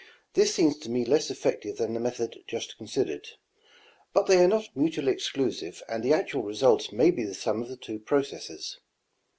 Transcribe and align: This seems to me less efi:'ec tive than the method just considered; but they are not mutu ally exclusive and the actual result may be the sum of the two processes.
This 0.33 0.51
seems 0.55 0.79
to 0.79 0.89
me 0.89 1.05
less 1.05 1.29
efi:'ec 1.29 1.61
tive 1.61 1.77
than 1.77 1.93
the 1.93 1.99
method 1.99 2.39
just 2.47 2.75
considered; 2.75 3.27
but 4.13 4.25
they 4.25 4.43
are 4.43 4.47
not 4.47 4.75
mutu 4.75 4.99
ally 5.03 5.11
exclusive 5.11 5.83
and 5.87 6.01
the 6.01 6.11
actual 6.11 6.41
result 6.41 6.91
may 6.91 7.11
be 7.11 7.23
the 7.23 7.35
sum 7.35 7.61
of 7.61 7.69
the 7.69 7.77
two 7.77 7.99
processes. 7.99 8.79